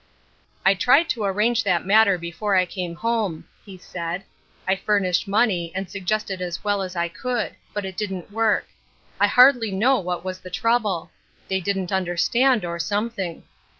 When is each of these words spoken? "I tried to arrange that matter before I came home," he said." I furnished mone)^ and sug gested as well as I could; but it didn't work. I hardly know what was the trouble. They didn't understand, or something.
"I 0.65 0.73
tried 0.73 1.09
to 1.09 1.25
arrange 1.25 1.63
that 1.63 1.85
matter 1.85 2.17
before 2.17 2.55
I 2.55 2.65
came 2.65 2.95
home," 2.95 3.45
he 3.63 3.77
said." 3.77 4.23
I 4.67 4.75
furnished 4.75 5.27
mone)^ 5.29 5.71
and 5.75 5.87
sug 5.87 6.05
gested 6.05 6.41
as 6.41 6.63
well 6.63 6.81
as 6.81 6.95
I 6.95 7.07
could; 7.07 7.53
but 7.71 7.85
it 7.85 7.97
didn't 7.97 8.31
work. 8.31 8.65
I 9.19 9.27
hardly 9.27 9.69
know 9.69 9.99
what 9.99 10.25
was 10.25 10.39
the 10.39 10.49
trouble. 10.49 11.11
They 11.49 11.59
didn't 11.59 11.91
understand, 11.91 12.65
or 12.65 12.79
something. 12.79 13.43